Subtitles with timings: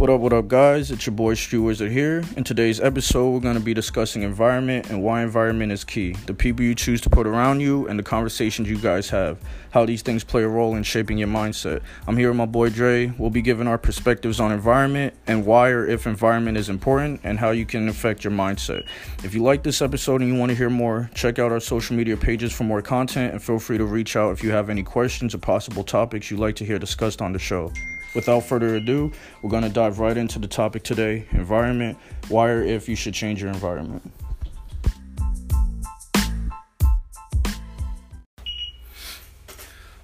[0.00, 0.90] What up, what up, guys?
[0.90, 2.24] It's your boy Stu Wizard here.
[2.34, 6.32] In today's episode, we're going to be discussing environment and why environment is key, the
[6.32, 9.36] people you choose to put around you, and the conversations you guys have,
[9.72, 11.82] how these things play a role in shaping your mindset.
[12.06, 13.12] I'm here with my boy Dre.
[13.18, 17.38] We'll be giving our perspectives on environment and why or if environment is important and
[17.38, 18.86] how you can affect your mindset.
[19.22, 21.94] If you like this episode and you want to hear more, check out our social
[21.94, 24.82] media pages for more content and feel free to reach out if you have any
[24.82, 27.70] questions or possible topics you'd like to hear discussed on the show.
[28.14, 31.96] Without further ado, we're going to dive right into the topic today environment,
[32.28, 34.02] why or if you should change your environment.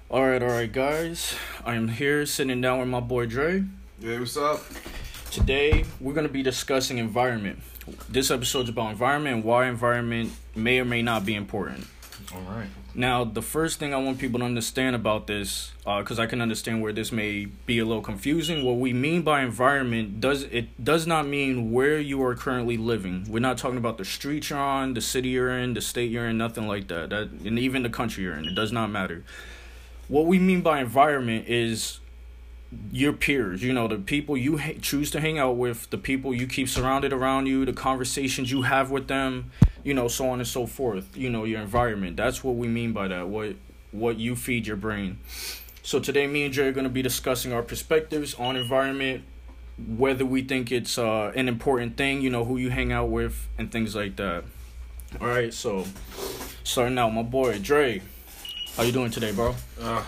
[0.09, 1.35] All right, all right, guys.
[1.65, 3.65] I am here sitting down with my boy Dre.
[4.01, 4.63] Hey, what's up?
[5.31, 7.59] Today, we're going to be discussing environment.
[8.07, 11.85] This episode's about environment and why environment may or may not be important.
[12.33, 12.67] All right.
[12.99, 16.41] Now, the first thing I want people to understand about this, because uh, I can
[16.41, 18.65] understand where this may be a little confusing.
[18.65, 23.27] What we mean by environment does it does not mean where you are currently living.
[23.29, 26.27] We're not talking about the street you're on, the city you're in, the state you're
[26.27, 27.11] in, nothing like that.
[27.11, 28.45] That and even the country you're in.
[28.45, 29.23] It does not matter.
[30.07, 31.99] What we mean by environment is
[32.91, 36.33] your peers, you know, the people you ha- choose to hang out with, the people
[36.33, 39.51] you keep surrounded around you, the conversations you have with them,
[39.87, 41.15] you know, so on and so forth.
[41.15, 42.17] You know, your environment.
[42.17, 43.29] That's what we mean by that.
[43.29, 43.55] What
[43.93, 45.19] what you feed your brain.
[45.81, 49.23] So today, me and Jay are going to be discussing our perspectives on environment,
[49.77, 53.47] whether we think it's uh, an important thing, you know, who you hang out with,
[53.57, 54.43] and things like that.
[55.21, 55.85] All right, so
[56.65, 58.01] starting out, my boy Dre,
[58.75, 59.55] how you doing today, bro?
[59.79, 60.03] Uh,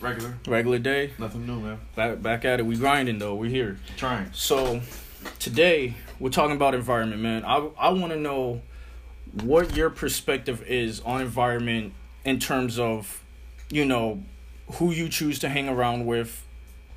[0.00, 0.38] regular.
[0.46, 1.14] Regular day.
[1.18, 1.80] Nothing new, man.
[1.96, 2.62] Back back at it.
[2.62, 3.34] We grinding though.
[3.34, 3.80] We're here.
[3.96, 4.30] Trying.
[4.34, 4.82] So
[5.40, 7.44] today we're talking about environment, man.
[7.44, 8.62] I I want to know
[9.42, 11.92] what your perspective is on environment
[12.24, 13.22] in terms of,
[13.70, 14.22] you know,
[14.74, 16.42] who you choose to hang around with,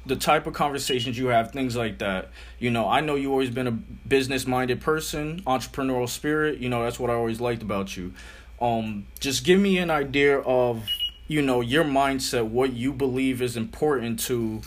[0.05, 2.29] the type of conversations you have, things like that.
[2.57, 6.59] You know, I know you always been a business minded person, entrepreneurial spirit.
[6.59, 8.13] You know, that's what I always liked about you.
[8.59, 10.87] Um, just give me an idea of,
[11.27, 14.61] you know, your mindset, what you believe is important to,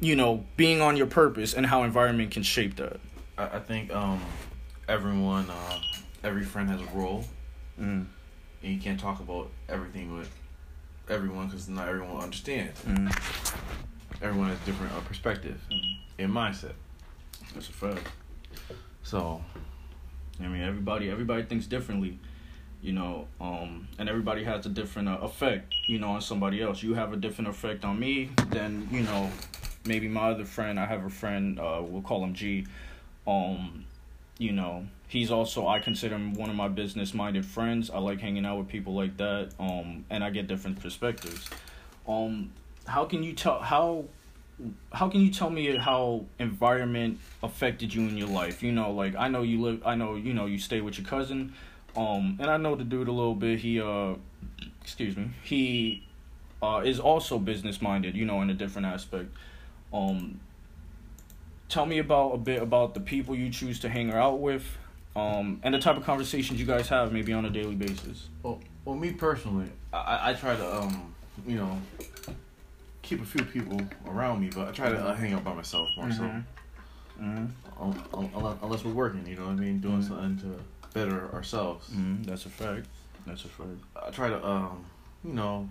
[0.00, 3.00] you know, being on your purpose and how environment can shape that.
[3.38, 4.20] I, I think um,
[4.88, 5.80] everyone, uh,
[6.22, 7.24] every friend has a role,
[7.80, 8.06] Mm.
[8.62, 10.30] and you can't talk about everything with
[11.08, 12.74] everyone because not everyone will understand.
[12.86, 13.10] Mm.
[14.22, 15.60] Everyone has different uh, perspective
[16.18, 16.72] and mindset.
[17.54, 18.06] That's a fact.
[19.02, 19.42] So,
[20.40, 22.18] I mean, everybody everybody thinks differently,
[22.82, 26.82] you know, um, and everybody has a different uh, effect, you know, on somebody else.
[26.82, 29.30] You have a different effect on me than you know,
[29.84, 30.78] maybe my other friend.
[30.78, 31.58] I have a friend.
[31.58, 32.66] Uh, we'll call him G.
[33.26, 33.84] Um,
[34.42, 37.90] you know, he's also I consider him one of my business minded friends.
[37.90, 39.52] I like hanging out with people like that.
[39.58, 41.48] Um, and I get different perspectives.
[42.06, 42.52] Um,
[42.86, 44.04] how can you tell how
[44.92, 48.62] how can you tell me how environment affected you in your life?
[48.62, 51.06] You know, like I know you live I know, you know, you stay with your
[51.06, 51.54] cousin.
[51.96, 53.60] Um and I know the dude a little bit.
[53.60, 54.14] He uh
[54.80, 55.30] excuse me.
[55.42, 56.06] He
[56.62, 59.30] uh is also business minded, you know, in a different aspect.
[59.92, 60.40] Um
[61.72, 64.62] tell me about a bit about the people you choose to hang out with.
[65.16, 68.28] Um, and the type of conversations you guys have maybe on a daily basis.
[68.42, 71.14] well, well me personally, I, I try to, um,
[71.46, 71.78] you know,
[73.02, 75.88] keep a few people around me, but I try to uh, hang out by myself
[75.96, 76.22] more so.
[76.22, 77.46] Mm-hmm.
[77.80, 79.80] Un- un- unless, unless we're working, you know what I mean?
[79.80, 80.08] Doing Mhm.
[80.08, 80.60] something to
[80.98, 81.88] better ourselves.
[81.90, 82.22] Mm-hmm.
[82.24, 82.86] That's a fact.
[83.26, 83.78] That's a fact.
[84.06, 84.84] I try to, um,
[85.24, 85.68] you know,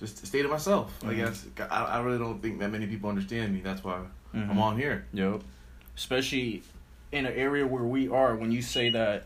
[0.00, 0.92] just stay to myself.
[1.02, 1.16] I Mhm.
[1.16, 3.60] guess I, I really don't think that many people understand me.
[3.60, 4.00] That's why
[4.34, 4.50] Mhm.
[4.50, 5.04] I'm on here.
[5.12, 5.42] Yep.
[5.96, 6.62] Especially
[7.12, 9.24] in an area where we are, when you say that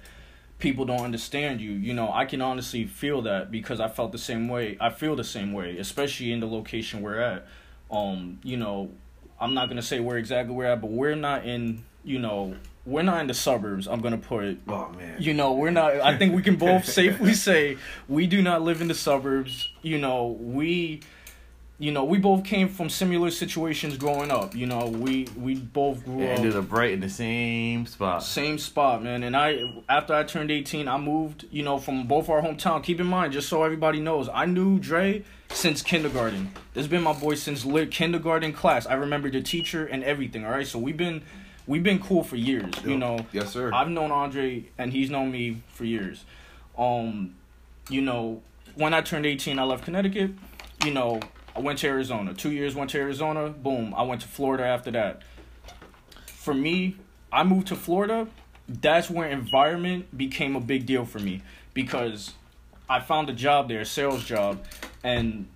[0.59, 4.19] people don't understand you, you know, I can honestly feel that because I felt the
[4.19, 4.77] same way.
[4.81, 7.47] I feel the same way, especially in the location we're at.
[7.91, 8.91] Um, you know,
[9.41, 13.03] I'm not gonna say where exactly we're at, but we're not in, you know, we're
[13.03, 13.87] not in the suburbs.
[13.87, 14.59] I'm gonna put it.
[14.69, 15.17] Oh man.
[15.21, 15.95] You know, we're not.
[16.01, 17.77] I think we can both safely say
[18.09, 19.69] we do not live in the suburbs.
[19.83, 21.01] You know, we,
[21.79, 24.55] you know, we both came from similar situations growing up.
[24.55, 28.23] You know, we we both grew It up ended up right in the same spot.
[28.23, 29.25] same spot, man.
[29.25, 32.83] And I, after I turned 18, I moved, you know, from both our hometown.
[32.83, 36.53] Keep in mind, just so everybody knows, I knew Dre since kindergarten.
[36.75, 38.87] This has been my boy since lit kindergarten class.
[38.87, 40.45] I remember the teacher and everything.
[40.45, 41.23] All right, so we've been,
[41.67, 42.73] we've been cool for years.
[42.85, 43.73] You know, Yes, sir.
[43.75, 46.25] I've known Andre and he's known me for years.
[46.79, 47.35] Um,
[47.89, 48.43] you know,
[48.77, 50.31] when I turned 18, I left Connecticut.
[50.85, 51.21] You know,
[51.57, 52.35] I went to Arizona.
[52.35, 53.51] Two years went to Arizona.
[53.51, 55.23] Boom, I went to Florida after that.
[56.27, 56.97] For me,
[57.33, 58.27] I moved to Florida.
[58.69, 61.43] That's where environment became a big deal for me
[61.75, 62.33] because
[62.89, 64.65] I found a job there, a sales job,
[65.03, 65.47] and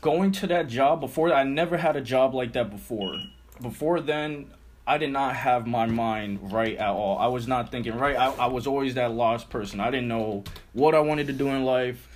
[0.00, 3.20] going to that job before I never had a job like that before.
[3.60, 4.50] before then,
[4.86, 7.18] I did not have my mind right at all.
[7.18, 8.16] I was not thinking right.
[8.16, 9.80] I, I was always that lost person.
[9.80, 12.08] I didn't know what I wanted to do in life.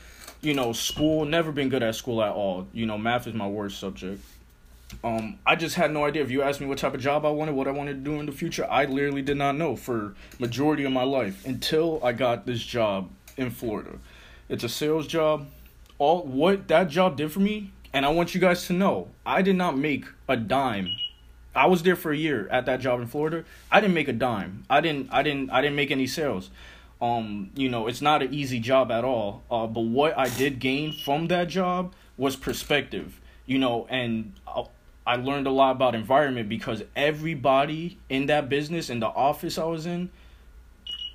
[0.42, 2.66] You know, school, never been good at school at all.
[2.72, 4.20] You know, math is my worst subject.
[5.04, 6.22] Um, I just had no idea.
[6.22, 8.18] If you asked me what type of job I wanted, what I wanted to do
[8.18, 12.12] in the future, I literally did not know for majority of my life until I
[12.12, 13.98] got this job in Florida.
[14.48, 15.46] It's a sales job.
[15.98, 19.42] All what that job did for me, and I want you guys to know, I
[19.42, 20.88] did not make a dime.
[21.54, 23.44] I was there for a year at that job in Florida.
[23.70, 24.64] I didn't make a dime.
[24.68, 26.50] I didn't I didn't I didn't make any sales.
[27.02, 29.42] Um, you know, it's not an easy job at all.
[29.50, 33.20] Uh, but what I did gain from that job was perspective.
[33.44, 34.64] You know, and uh,
[35.04, 39.64] I learned a lot about environment because everybody in that business in the office I
[39.64, 40.10] was in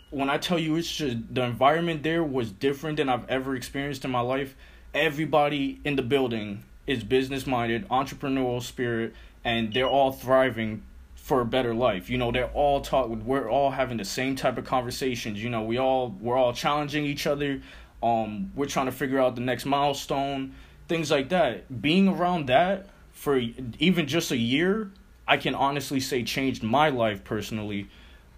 [0.10, 4.06] when I tell you it's just the environment there was different than I've ever experienced
[4.06, 4.56] in my life.
[4.94, 9.14] Everybody in the building is business minded, entrepreneurial spirit,
[9.44, 10.84] and they're all thriving
[11.28, 12.10] for a better life.
[12.10, 15.44] You know, they're all talk we're all having the same type of conversations.
[15.44, 17.62] You know, we all we're all challenging each other.
[18.02, 20.56] Um, we're trying to figure out the next milestone,
[20.88, 21.82] things like that.
[21.82, 23.42] Being around that for
[23.78, 24.90] even just a year,
[25.28, 27.90] I can honestly say changed my life personally.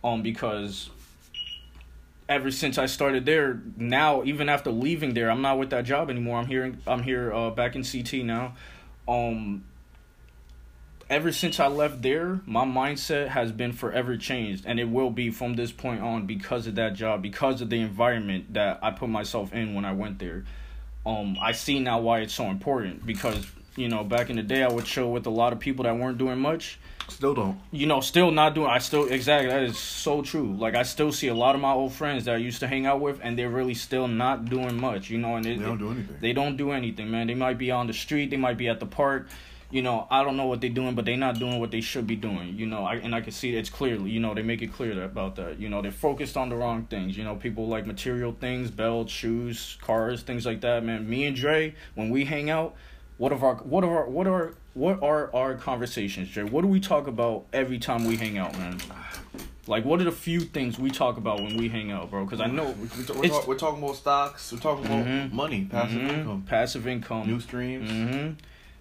[0.04, 0.90] Um, because
[2.28, 6.10] ever since I started there, now even after leaving there, I'm not with that job
[6.10, 6.40] anymore.
[6.40, 6.74] I'm here.
[6.88, 8.56] I'm here uh, back in CT now.
[9.08, 9.64] Um,
[11.10, 15.32] ever since I left there, my mindset has been forever changed, and it will be
[15.32, 19.10] from this point on because of that job, because of the environment that I put
[19.10, 20.46] myself in when I went there.
[21.06, 23.46] Um, I see now why it's so important because
[23.76, 25.98] you know back in the day I would chill with a lot of people that
[25.98, 26.78] weren't doing much
[27.08, 27.60] Still don't.
[27.72, 28.68] you know, still not doing.
[28.68, 30.56] I still exactly that is so true.
[30.56, 32.86] Like I still see a lot of my old friends that I used to hang
[32.86, 35.10] out with, and they're really still not doing much.
[35.10, 36.18] You know, and They don't do anything.
[36.20, 37.28] They don't do anything, man.
[37.28, 38.30] They might be on the street.
[38.30, 39.28] They might be at the park.
[39.72, 42.08] You know, I don't know what they're doing, but they're not doing what they should
[42.08, 42.56] be doing.
[42.58, 44.10] You know, I and I can see it's clearly.
[44.10, 45.60] You know, they make it clear about that.
[45.60, 47.16] You know, they're focused on the wrong things.
[47.16, 50.84] You know, people like material things, belts, shoes, cars, things like that.
[50.84, 52.74] Man, me and Dre, when we hang out,
[53.18, 56.44] what of our what are our what are what are our conversations, Dre?
[56.46, 58.80] What do we talk about every time we hang out, man?
[59.68, 62.24] Like, what are the few things we talk about when we hang out, bro?
[62.26, 62.74] Because I know
[63.08, 64.52] We're, we're, talk- we're talking about stocks.
[64.52, 65.32] We're talking about Mhm.
[65.32, 66.10] money, passive Mhm.
[66.18, 67.92] income, passive income, new streams.
[67.92, 68.30] hmm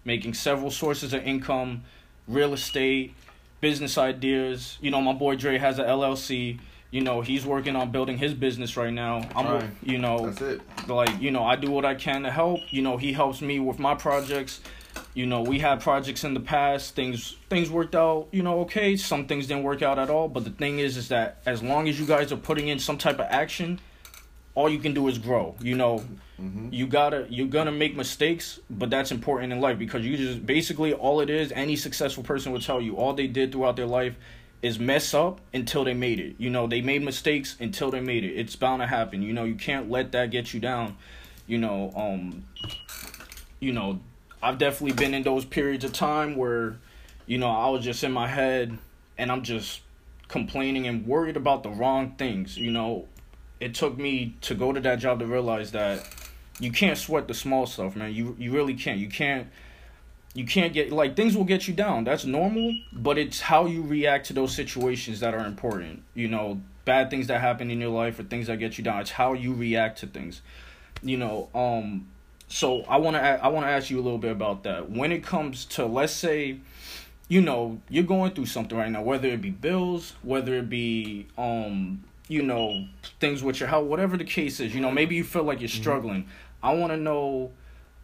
[0.08, 1.84] Making several sources of income,
[2.26, 3.14] real estate,
[3.60, 4.78] business ideas.
[4.80, 6.58] You know, my boy Dre has a LLC.
[6.90, 9.28] You know, he's working on building his business right now.
[9.36, 9.76] I'm, Trying.
[9.82, 10.34] you know,
[10.86, 12.60] like you know, I do what I can to help.
[12.70, 14.62] You know, he helps me with my projects.
[15.12, 16.94] You know, we had projects in the past.
[16.94, 18.28] Things things worked out.
[18.32, 18.96] You know, okay.
[18.96, 20.28] Some things didn't work out at all.
[20.28, 22.96] But the thing is, is that as long as you guys are putting in some
[22.96, 23.78] type of action,
[24.54, 25.54] all you can do is grow.
[25.60, 25.98] You know,
[26.38, 30.44] hmm you gotta you're gonna make mistakes but that's important in life because you just
[30.44, 33.86] basically all it is any successful person will tell you all they did throughout their
[33.86, 34.14] life
[34.60, 36.34] is mess up until they made it.
[36.38, 38.34] You know they made mistakes until they made it.
[38.34, 39.44] It's bound to happen you know?
[39.44, 40.96] You can't let that get you down
[41.46, 41.90] you know?
[41.96, 42.44] Um
[43.60, 44.00] you know
[44.42, 46.76] i've definitely been in those periods of time where
[47.26, 48.76] you know i was just in my head
[49.16, 49.80] and i'm just
[50.28, 53.06] complaining and worried about the wrong things you know
[53.60, 56.08] it took me to go to that job to realize that
[56.60, 58.12] you can't sweat the small stuff, man.
[58.12, 58.98] You you really can't.
[58.98, 59.48] You can't
[60.34, 62.04] you can't get like things will get you down.
[62.04, 66.02] That's normal, but it's how you react to those situations that are important.
[66.14, 69.00] You know, bad things that happen in your life or things that get you down.
[69.00, 70.42] It's how you react to things.
[71.02, 72.08] You know, um
[72.48, 74.90] so I want to I want to ask you a little bit about that.
[74.90, 76.58] When it comes to let's say
[77.30, 81.26] you know, you're going through something right now, whether it be bills, whether it be
[81.36, 82.86] um you know,
[83.20, 85.68] things with your health, whatever the case is, you know, maybe you feel like you're
[85.68, 86.28] struggling.
[86.62, 87.52] I want to know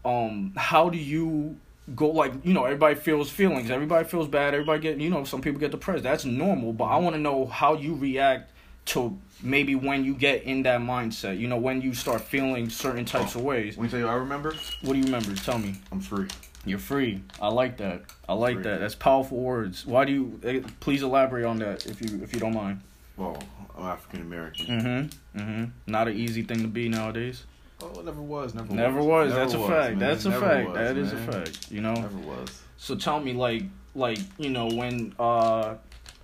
[0.05, 1.57] um how do you
[1.95, 5.41] go like, you know, everybody feels feelings, everybody feels bad, everybody get, you know, some
[5.43, 6.03] people get depressed.
[6.03, 8.51] That's normal, but I want to know how you react
[8.87, 13.05] to maybe when you get in that mindset, you know, when you start feeling certain
[13.05, 13.77] types of ways.
[13.77, 14.55] Let me tell you, I remember.
[14.83, 15.35] What do you remember?
[15.35, 15.75] Tell me.
[15.93, 16.29] I'm free.
[16.67, 17.23] You're free.
[17.41, 18.03] I like that.
[18.29, 18.63] I like Free.
[18.65, 18.81] that.
[18.81, 19.85] That's powerful words.
[19.85, 20.41] Why do you?
[20.43, 22.81] eh, Please elaborate on that if you if you don't mind.
[23.17, 23.39] Well,
[23.77, 24.67] I'm African American.
[24.67, 25.39] Mm-hmm.
[25.41, 25.65] Mm-hmm.
[25.87, 27.45] Not an easy thing to be nowadays.
[27.83, 28.55] Oh, it never was.
[28.55, 29.33] Never, Never was.
[29.33, 29.33] was.
[29.33, 29.91] Never That's a fact.
[29.91, 29.99] man.
[29.99, 30.69] That's a Never fact.
[30.69, 31.71] was, That is a fact.
[31.73, 31.95] You know.
[31.95, 32.63] Never was.
[32.77, 35.75] So tell me, like, like you know, when uh,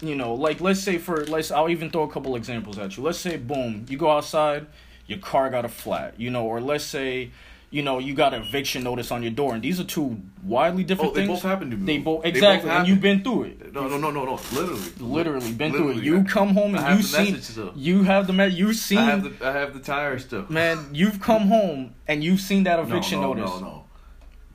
[0.01, 3.03] you know, like let's say for let's I'll even throw a couple examples at you.
[3.03, 4.67] Let's say, boom, you go outside,
[5.07, 7.31] your car got a flat, you know, or let's say,
[7.71, 10.83] you know, you got an eviction notice on your door, and these are two widely
[10.83, 11.39] different Oh, they things.
[11.41, 11.87] both happened to me.
[11.87, 13.73] They both They exactly, and you've been through it.
[13.73, 14.41] No, no, no, no, no.
[14.53, 14.81] Literally.
[14.99, 15.97] Literally been through it.
[15.97, 16.07] Literally.
[16.07, 17.39] You come home and I you seen
[17.77, 20.47] you have the you seen I have the I have the tires still.
[20.49, 20.89] man.
[20.93, 23.61] You've come home and you've seen that eviction no, no, notice.
[23.61, 23.85] No, no.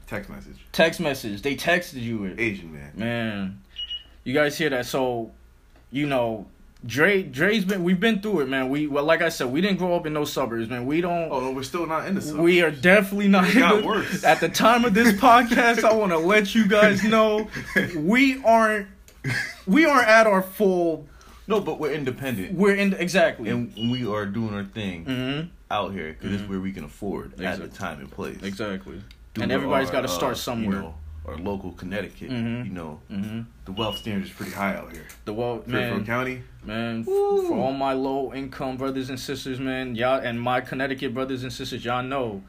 [0.07, 0.57] Text message.
[0.71, 1.41] Text message.
[1.41, 2.39] They texted you it.
[2.39, 2.91] Asian man.
[2.95, 3.61] Man,
[4.23, 4.85] You guys hear that?
[4.85, 5.31] So,
[5.89, 6.47] you know,
[6.85, 8.69] Dre Dre's been we've been through it, man.
[8.69, 10.85] We well, like I said, we didn't grow up in those suburbs, man.
[10.85, 11.29] We don't.
[11.31, 12.43] Oh we're still not in the suburbs.
[12.43, 13.49] We are definitely not.
[13.49, 14.23] It got worse.
[14.23, 17.47] At the time of this podcast, I want to let you guys know
[17.95, 18.87] we aren't
[19.65, 21.07] we aren't at our full.
[21.47, 22.55] No, but we're independent.
[22.55, 23.49] We're in exactly.
[23.49, 25.47] and we are doing our thing mm-hmm.
[25.69, 28.41] out here because it's where we can afford at the time and place.
[28.41, 29.01] Exactly.
[29.39, 30.77] And everybody's got to uh, start somewhere.
[30.77, 30.95] You know,
[31.27, 32.29] our local Connecticut.
[32.29, 32.65] Mhm.
[32.65, 33.41] You know, mm-hmm.
[33.65, 35.05] the wealth standard is pretty high out here.
[35.25, 36.41] The wealth, Fairfield man, County.
[36.63, 37.47] man, Woo.
[37.47, 41.51] for all my low income brothers and sisters, man, y'all, and my Connecticut brothers and
[41.51, 42.43] sisters, y'all know,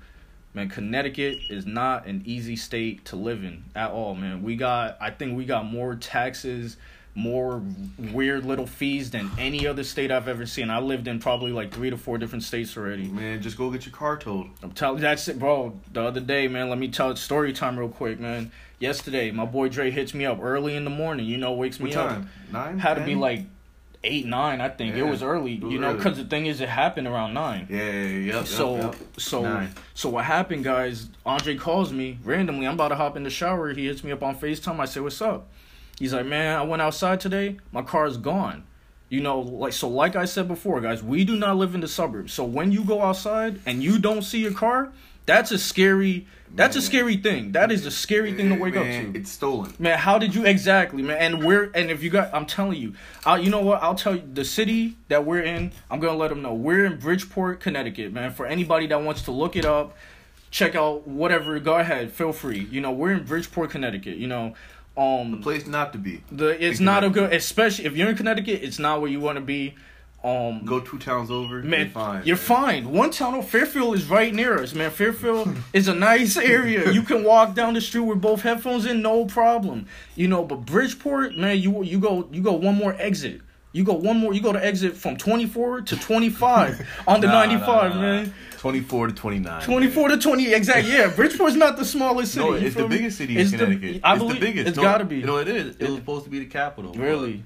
[0.55, 4.43] man, Connecticut is not an easy state to live in at all, man.
[4.43, 6.77] We got, I think we got more taxes,
[7.17, 7.63] more
[8.13, 10.69] weird little fees than any other state I've ever seen.
[10.69, 13.09] I lived in probably like three to four different states already.
[13.09, 14.49] Man, just go get your car towed.
[14.63, 15.81] I'm telling that's it, bro.
[15.93, 18.53] The other day, man, let me tell it story time real quick, man.
[18.79, 21.25] Yesterday, my boy Dre hits me up early in the morning.
[21.25, 22.23] You know, wakes me What up.
[22.53, 22.79] Nine.
[22.79, 23.47] Had to be like
[24.05, 24.61] eight, nine.
[24.61, 25.55] I think it was early.
[25.55, 27.67] it was you know, because the thing is, it happened around nine.
[27.71, 28.35] Yeah, yeah, yeah.
[28.35, 28.97] Yep, so, yep, yep.
[29.17, 29.71] so, Nine.
[29.95, 31.09] so what happened, guys?
[31.25, 32.67] Andre calls me randomly.
[32.67, 33.73] I'm about to hop in the shower.
[33.73, 34.79] He hits me up on Facetime.
[34.81, 35.49] I say, "What's up?"
[35.99, 37.59] He's like, "Man, I went outside today.
[37.73, 38.65] My car is gone."
[39.09, 39.89] You know, like so.
[39.89, 42.33] Like I said before, guys, we do not live in the suburbs.
[42.33, 44.93] So when you go outside and you don't see your car,
[45.27, 46.27] that's a scary.
[46.55, 47.53] That's a scary thing.
[47.53, 49.19] That is a scary thing to wake Man, up to.
[49.19, 49.75] It's stolen.
[49.79, 51.19] Man, how did you exactly, man?
[51.19, 53.83] And we're and if you got, I'm telling you, I, you know what?
[53.83, 55.73] I'll tell you the city that we're in.
[55.91, 58.33] I'm gonna let them know we're in Bridgeport, Connecticut, man.
[58.33, 59.97] For anybody that wants to look it up,
[60.51, 61.59] check out whatever.
[61.59, 62.67] Go ahead, feel free.
[62.71, 64.17] You know, we're in Bridgeport, Connecticut.
[64.17, 64.55] You know,
[64.97, 66.23] um, the Place not to be.
[66.33, 68.63] the it's not a good, especially if you're in Connecticut.
[68.63, 69.75] It's not where you want to be.
[70.25, 71.63] Um, Go two towns over.
[71.63, 72.23] Man, you're fine.
[72.25, 72.91] You're fine.
[72.91, 74.91] One town, Fairfield is right near us, man.
[74.91, 76.91] Fairfield is a nice area.
[76.91, 79.87] You can walk down the street with both headphones in, no problem.
[80.17, 83.43] You know, but Bridgeport, man, you you go you go one more exit.
[83.73, 84.33] You go one more.
[84.33, 88.01] You go to exit from 24 to 25 on the Nah, 95, nah, nah.
[88.01, 88.35] man.
[88.59, 89.63] 24 to 29.
[89.63, 90.93] 24 to 20, exactly.
[90.93, 92.45] Yeah, Bridgeport's not the smallest city.
[92.47, 92.97] No, it's the me?
[92.97, 94.01] biggest city It's in the- Connecticut.
[94.05, 94.69] I it's believe the biggest.
[94.69, 95.17] It's No, got to be.
[95.19, 95.77] You know it is.
[95.77, 96.93] It, It- was supposed to be the capital.
[96.95, 97.45] really.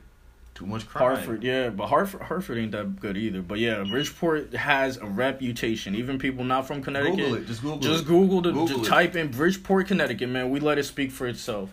[0.54, 1.14] Too much crime.
[1.14, 3.40] Hartford, yeah, but Hartford, Hartford ain't that good either.
[3.40, 5.94] But yeah, Bridgeport has a reputation.
[5.94, 7.46] Even people not from Connecticut, Google it.
[7.46, 8.06] Just Google just it.
[8.08, 8.86] Google the Google just it.
[8.88, 10.50] type in Bridgeport, Connecticut, man.
[10.50, 11.70] We let it speak for itself.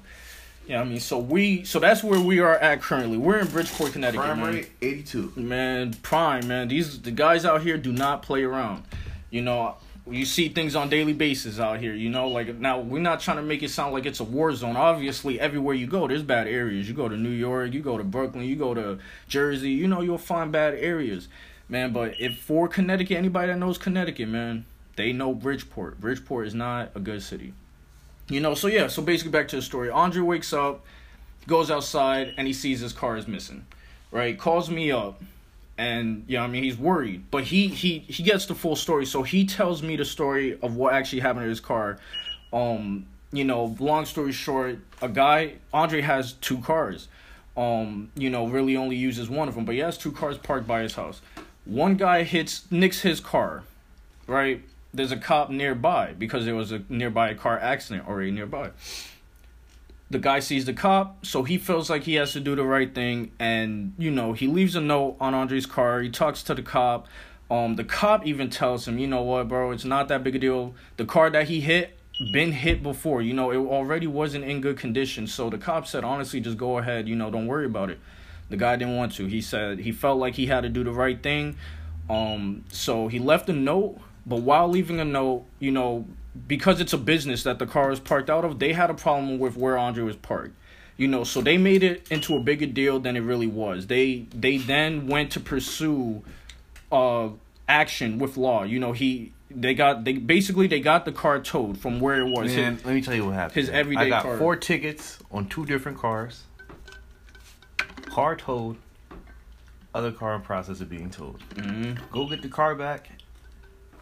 [0.67, 3.17] Yeah, I mean, so we, so that's where we are at currently.
[3.17, 4.53] We're in Bridgeport, Connecticut, Crime man.
[4.53, 5.34] rate 82.
[5.36, 6.70] Man, prime, man.
[6.70, 8.84] These the guys out here do not play around.
[9.29, 9.75] You know,
[10.10, 11.93] you see things on daily basis out here.
[11.93, 14.53] You know, like now we're not trying to make it sound like it's a war
[14.53, 14.77] zone.
[14.77, 16.88] Obviously, everywhere you go, there's bad areas.
[16.88, 19.72] You go to New York, you go to Brooklyn, you go to Jersey.
[19.72, 21.27] You know, you'll find bad areas,
[21.67, 21.91] man.
[21.91, 24.65] But if for Connecticut, anybody that knows Connecticut, man,
[24.96, 26.00] they know Bridgeport.
[26.00, 27.53] Bridgeport is not a good city.
[28.29, 29.89] You know, so yeah, so basically back to the story.
[29.89, 30.84] Andre wakes up,
[31.48, 33.65] goes outside, and he sees his car is missing.
[34.12, 34.38] Right?
[34.38, 35.22] Calls me up
[35.77, 37.25] and yeah, I mean he's worried.
[37.29, 39.05] But he he he gets the full story.
[39.05, 42.00] So he tells me the story of what actually happened to his car.
[42.51, 47.07] Um, you know, long story short, a guy Andre has two cars.
[47.55, 50.67] Um, you know, really only uses one of them, but he has two cars parked
[50.67, 51.22] by his house.
[51.65, 53.63] One guy hits nicks his car,
[54.27, 54.62] right?
[54.93, 58.72] There's a cop nearby because there was a nearby car accident already nearby.
[60.10, 62.94] The guy sees the cop, so he feels like he has to do the right
[62.94, 66.00] thing, and you know he leaves a note on Andre's car.
[66.02, 67.08] He talks to the cop.
[67.52, 70.40] Um, the cop even tells him, you know what, bro, it's not that big a
[70.40, 70.76] deal.
[70.98, 71.98] The car that he hit
[72.32, 73.22] been hit before.
[73.22, 75.28] You know, it already wasn't in good condition.
[75.28, 77.08] So the cop said, honestly, just go ahead.
[77.08, 78.00] You know, don't worry about it.
[78.50, 79.26] The guy didn't want to.
[79.26, 81.58] He said he felt like he had to do the right thing.
[82.10, 86.06] Um, so he left a note, but while leaving a note, you know,
[86.48, 89.39] because it's a business that the car is parked out of, they had a problem
[89.39, 90.56] with where Andre was parked.
[90.98, 93.88] You know, so they made it into a bigger deal than it really was.
[93.88, 96.24] They they then went to pursue
[96.91, 97.29] uh
[97.70, 98.63] action with law.
[98.63, 102.25] You know, he they got they basically they got the car towed from where it
[102.29, 102.53] was.
[102.56, 103.56] Man, let me tell you what happened.
[103.56, 104.38] his everyday I got car.
[104.38, 106.44] four tickets on two different cars.
[108.08, 108.77] Car towed.
[109.94, 111.39] Other car in process of being towed.
[111.56, 111.98] Mhm.
[112.12, 113.10] Go get the car back.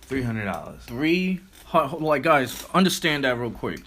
[0.01, 0.81] Three hundred dollars.
[0.85, 1.41] three
[1.83, 3.81] like guys understand that real quick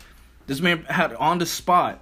[0.46, 2.00] this man had on the spot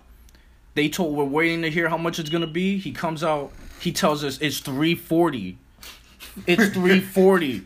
[0.74, 3.92] they told we're waiting to hear how much it's gonna be he comes out he
[3.92, 5.58] tells us it's 340
[6.46, 7.60] it's 340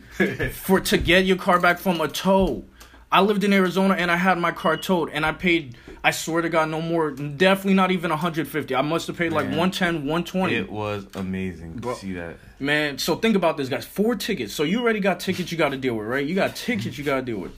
[0.51, 2.63] for to get your car back from a tow
[3.11, 6.41] i lived in arizona and i had my car towed and i paid i swear
[6.41, 9.57] to god no more definitely not even 150 i must have paid like Man.
[9.57, 11.95] 110 120 It was amazing Bro.
[11.95, 12.37] see that.
[12.59, 13.85] Man, so think about this, guys.
[13.85, 14.53] Four tickets.
[14.53, 16.23] So you already got tickets you got to deal with, right?
[16.23, 17.53] You got tickets you got to deal with.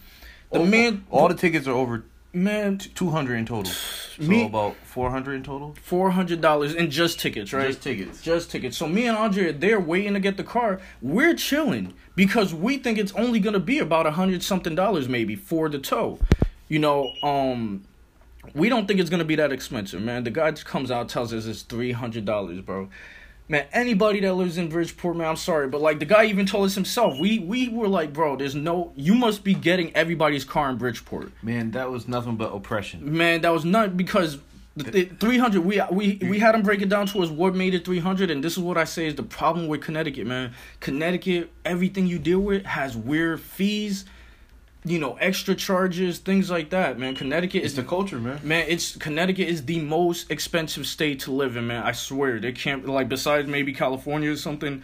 [0.53, 3.71] The all, man, all the tickets are over man, two hundred in total.
[3.71, 5.75] So Me- about four hundred in total.
[5.81, 7.67] Four hundred dollars in just tickets, right?
[7.67, 8.21] Just tickets.
[8.21, 8.77] Just tickets.
[8.77, 10.79] So me and Andre are there waiting to get the car.
[11.01, 15.35] We're chilling because we think it's only gonna be about a hundred something dollars maybe
[15.35, 16.19] for the tow.
[16.69, 17.83] You know, um
[18.53, 20.23] we don't think it's gonna be that expensive, man.
[20.23, 22.89] The guy just comes out tells us it's three hundred dollars, bro.
[23.53, 26.65] Man, anybody that lives in Bridgeport, man, I'm sorry, but like the guy even told
[26.65, 30.71] us himself, we we were like, bro, there's no, you must be getting everybody's car
[30.71, 31.31] in Bridgeport.
[31.43, 33.15] Man, that was nothing but oppression.
[33.15, 34.39] Man, that was not because
[34.75, 37.75] the, the 300 we we we had him break it down to us what made
[37.75, 40.55] it 300 and this is what I say is the problem with Connecticut, man.
[40.79, 44.05] Connecticut, everything you deal with has weird fees,
[44.85, 47.15] you know, extra charges, things like that, man.
[47.15, 48.39] Connecticut is the culture, man.
[48.43, 51.83] Man, it's Connecticut is the most expensive state to live in, man.
[51.83, 52.39] I swear.
[52.39, 54.83] They can't like besides maybe California or something,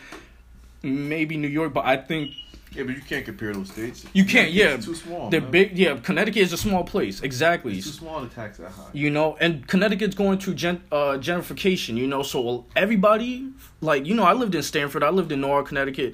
[0.84, 2.32] maybe New York, but I think
[2.72, 4.06] Yeah, but you can't compare those states.
[4.14, 4.76] you can't, yeah.
[4.76, 5.30] It's too small.
[5.30, 5.52] They're man.
[5.52, 7.22] big yeah, Connecticut is a small place.
[7.22, 7.78] Exactly.
[7.78, 8.86] It's too small to tax that high.
[8.94, 13.50] You know, and Connecticut's going through gen- uh, gentrification, you know, so everybody,
[13.82, 16.14] like, you know, I lived in Stamford, I lived in Norwalk, Connecticut.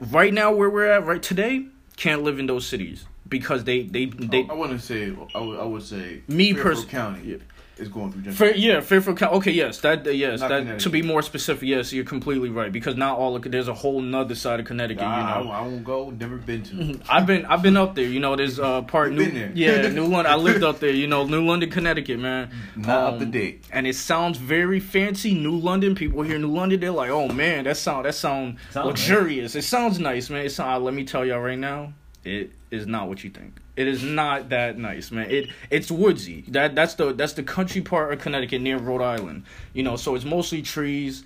[0.00, 1.66] Right now, where we're at, right today,
[1.98, 5.12] can't live in those cities because they, they, they, I wouldn't say.
[5.34, 5.60] I would.
[5.60, 6.22] I would say.
[6.28, 7.36] Me personally, County yeah.
[7.78, 8.34] Is going through gentrification.
[8.34, 9.36] Fair, yeah, Fairfield County.
[9.36, 12.72] Okay, yes, that uh, yes, Not that to be more specific, yes, you're completely right
[12.72, 15.02] because not all of there's a whole nother side of Connecticut.
[15.04, 16.10] I, you know, I, I won't go.
[16.10, 17.00] Never been to.
[17.08, 18.04] I've been I've been up there.
[18.06, 19.52] You know, there's uh part You've New been there.
[19.54, 20.26] yeah New London.
[20.32, 20.90] I lived up there.
[20.90, 22.50] You know, New London, Connecticut, man.
[22.76, 23.64] Not up to Um, date.
[23.72, 25.34] And it sounds very fancy.
[25.34, 28.86] New London people hear New London, they're like, oh man, that sound that sound Sounds
[28.86, 29.54] luxurious.
[29.54, 30.44] It sounds nice, man.
[30.46, 31.92] It sound, let me tell y'all right now,
[32.28, 33.60] it is not what you think.
[33.76, 35.30] It is not that nice, man.
[35.30, 36.44] It it's woodsy.
[36.48, 39.44] That that's the that's the country part of Connecticut near Rhode Island.
[39.72, 41.24] You know, so it's mostly trees,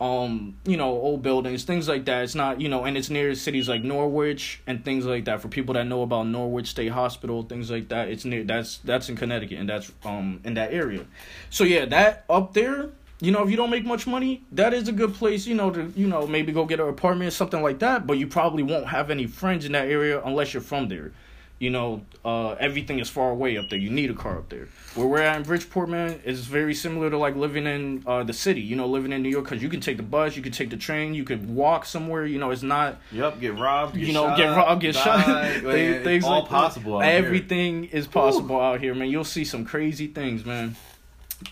[0.00, 2.24] um, you know, old buildings, things like that.
[2.24, 5.40] It's not, you know, and it's near cities like Norwich and things like that.
[5.40, 9.08] For people that know about Norwich State Hospital, things like that, it's near that's that's
[9.08, 11.06] in Connecticut and that's um in that area.
[11.50, 12.90] So yeah, that up there,
[13.24, 15.70] you know, if you don't make much money, that is a good place, you know,
[15.70, 18.06] to you know maybe go get an apartment or something like that.
[18.06, 21.12] But you probably won't have any friends in that area unless you're from there.
[21.60, 23.78] You know, uh, everything is far away up there.
[23.78, 24.68] You need a car up there.
[24.96, 28.32] Where we're at in Bridgeport, man, is very similar to like living in uh, the
[28.32, 28.60] city.
[28.60, 30.70] You know, living in New York because you can take the bus, you can take
[30.70, 32.26] the train, you can walk somewhere.
[32.26, 33.40] You know, it's not Yep.
[33.40, 33.94] Get robbed.
[33.94, 35.24] Get you know, shot, get robbed, get die, shot.
[35.62, 35.64] Things-
[35.96, 36.96] it's things all like possible.
[36.98, 37.04] out.
[37.04, 39.08] Everything is possible out here, man.
[39.08, 40.74] You'll see some crazy things, man.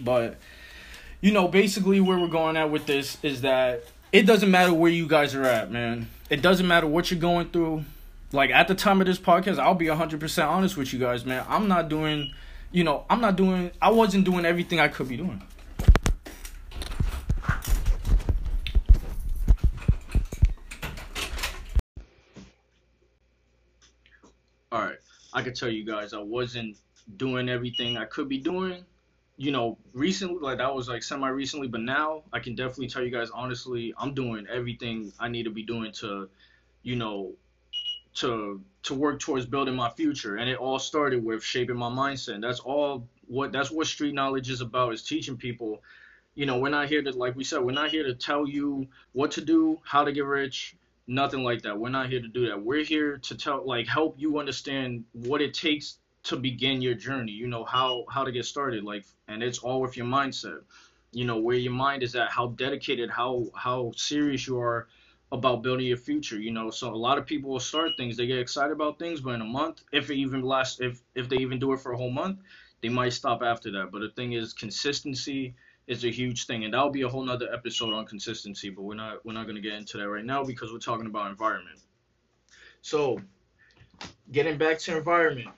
[0.01, 0.39] But
[1.23, 4.91] you know, basically where we're going at with this is that it doesn't matter where
[4.91, 6.09] you guys are at, man.
[6.29, 7.85] It doesn't matter what you're going through.
[8.33, 11.47] Like at the time of this podcast, I'll be 100% honest with you guys, man.
[11.49, 12.33] I'm not doing,
[12.73, 15.41] you know, I'm not doing I wasn't doing everything I could be doing.
[24.73, 24.97] all right,
[25.35, 26.79] I could tell you guys I wasn't
[27.17, 28.85] doing everything I could be doing.
[29.43, 33.03] You know, recently, like that was like semi recently, but now I can definitely tell
[33.03, 36.29] you guys honestly, I'm doing everything I need to be doing to,
[36.85, 37.33] you know,
[38.21, 40.37] to to work towards building my future.
[40.37, 42.35] And it all started with shaping my mindset.
[42.35, 45.83] And that's all what that's what street knowledge is about is teaching people.
[46.37, 48.87] You know, we're not here to like we said, we're not here to tell you
[49.11, 50.77] what to do, how to get rich,
[51.09, 51.77] nothing like that.
[51.77, 52.63] We're not here to do that.
[52.63, 57.33] We're here to tell like help you understand what it takes to begin your journey.
[57.33, 60.61] You know how how to get started like and it's all with your mindset.
[61.13, 64.89] You know where your mind is at, how dedicated, how how serious you are
[65.31, 66.39] about building your future.
[66.39, 69.21] You know, so a lot of people will start things, they get excited about things,
[69.21, 71.93] but in a month, if it even lasts if if they even do it for
[71.93, 72.39] a whole month,
[72.83, 73.91] they might stop after that.
[73.91, 75.55] But the thing is consistency
[75.87, 78.95] is a huge thing and that'll be a whole nother episode on consistency but we're
[78.95, 81.79] not we're not going to get into that right now because we're talking about environment
[82.83, 83.21] so
[84.31, 85.49] getting back to environment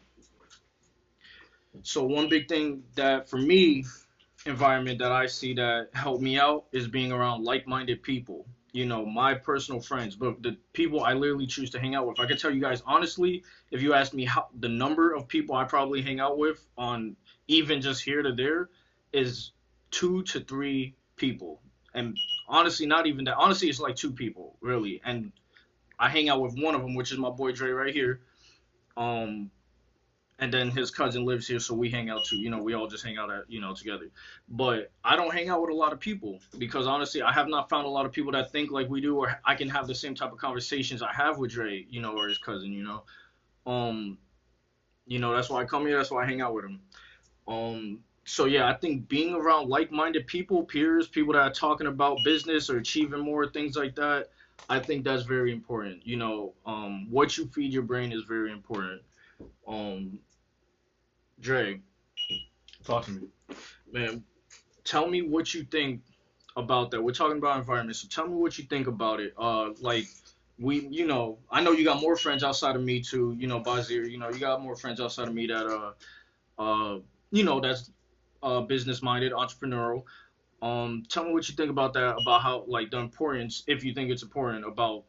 [1.82, 3.84] so one big thing that for me
[4.46, 9.06] environment that i see that helped me out is being around like-minded people you know
[9.06, 10.16] my personal friends.
[10.16, 12.82] But the people i literally choose to hang out with i can tell you guys
[12.84, 16.62] honestly if you ask me how the number of people i probably hang out with
[16.76, 18.68] on even just here to there
[19.12, 19.52] is
[19.90, 21.60] two to three people.
[21.94, 25.00] And honestly not even that honestly it's like two people really.
[25.04, 25.32] And
[25.98, 28.20] i hang out with one of them which is my boy dre right here.
[28.96, 29.50] Um
[30.40, 32.86] and then his cousin lives here so we hang out too you know we all
[32.86, 34.10] just hang out at you know together
[34.48, 37.68] but i don't hang out with a lot of people because honestly i have not
[37.68, 39.94] found a lot of people that think like we do or i can have the
[39.94, 43.02] same type of conversations i have with dre you know or his cousin you know
[43.66, 44.18] um
[45.06, 46.80] you know that's why i come here that's why i hang out with him
[47.46, 52.18] um so yeah, I think being around like-minded people, peers, people that are talking about
[52.24, 54.30] business or achieving more things like that,
[54.68, 56.06] I think that's very important.
[56.06, 59.02] You know, um, what you feed your brain is very important.
[59.66, 60.18] Um,
[61.40, 61.80] Dre,
[62.84, 63.28] Talk to me.
[63.92, 64.24] man,
[64.84, 66.02] tell me what you think
[66.56, 67.02] about that.
[67.02, 69.34] We're talking about environment, so tell me what you think about it.
[69.38, 70.06] Uh, like
[70.58, 73.34] we, you know, I know you got more friends outside of me too.
[73.38, 75.92] You know, Bazir, you know, you got more friends outside of me that uh,
[76.58, 76.98] uh,
[77.30, 77.90] you know, that's
[78.42, 80.04] uh, business minded, entrepreneurial.
[80.62, 82.16] Um, tell me what you think about that.
[82.22, 85.04] About how like the importance, if you think it's important, about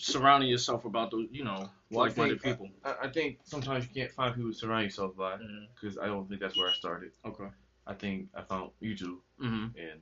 [0.00, 2.68] surrounding yourself about those, you know, Well, like-minded people.
[2.84, 5.36] I, I think sometimes you can't find people to surround yourself by
[5.74, 7.12] because I don't think that's where I started.
[7.24, 7.48] Okay.
[7.86, 10.00] I think I found YouTube hmm and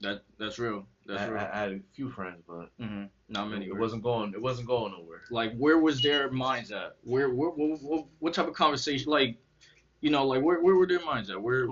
[0.00, 0.86] That that's real.
[1.06, 1.38] That's I, real.
[1.40, 3.66] I, I had a few friends, but hmm Not many.
[3.66, 4.32] it wasn't going.
[4.34, 5.22] It wasn't going nowhere.
[5.30, 6.96] like where was their minds at?
[7.02, 9.10] Where, where, what, what, what type of conversation?
[9.10, 9.36] Like,
[10.00, 11.40] you know, like where, where were their minds at?
[11.40, 11.66] Where,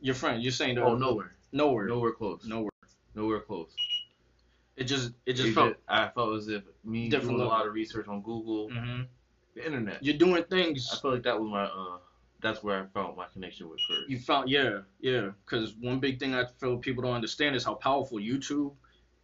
[0.00, 0.42] your friend?
[0.42, 1.32] You're saying Oh, nowhere.
[1.52, 2.44] nowhere, Nowhere close.
[2.46, 2.70] nowhere.
[3.14, 3.70] Nowhere close.
[4.76, 5.70] It just, it just It felt.
[5.74, 9.02] ju- I felt as if me doing a lot of research on Google, hmm
[9.54, 9.98] the internet.
[10.02, 10.90] You're doing things.
[10.92, 11.64] I felt like that was my.
[11.64, 11.98] uh
[12.40, 14.08] That's where I felt my connection with first.
[14.08, 14.48] you found.
[14.50, 15.30] Yeah, yeah.
[15.44, 18.72] Because one big thing I feel people don't understand is how powerful YouTube,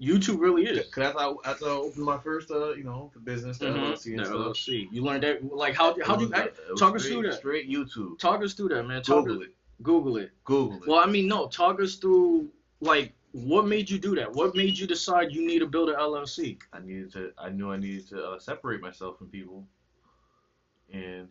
[0.01, 0.87] YouTube really is.
[0.87, 3.75] Cause that's how, that's how I opened my first, uh, you know, the business, Mhm.
[3.75, 4.39] LLC and stuff.
[4.39, 4.89] LLC.
[4.93, 5.45] You learned that.
[5.45, 7.35] Like how, how do you it was talk us through that?
[7.35, 8.19] Straight YouTube.
[8.21, 9.03] talk us through that, man?
[9.03, 9.55] Talk Google us, it.
[9.83, 10.31] Google it.
[10.45, 10.89] Google it.
[10.89, 11.49] Well, I mean, no.
[11.49, 14.33] Talk us through like what made you do that?
[14.33, 16.59] What made you decide you need to build an LLC?
[16.73, 17.33] I needed to.
[17.39, 19.65] I knew I needed to uh, separate myself from people,
[20.93, 21.29] and